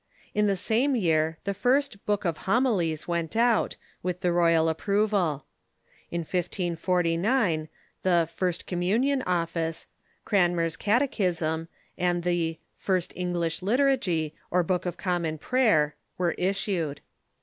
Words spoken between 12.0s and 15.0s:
the" First English Liturgy, or Book of